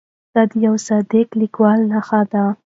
دا 0.33 0.41
د 0.49 0.51
یوه 0.65 0.79
صادق 0.87 1.27
لیکوال 1.41 1.79
نښه 1.91 2.21
ده. 2.31 2.43